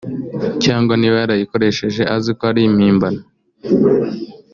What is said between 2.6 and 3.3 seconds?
imihimbano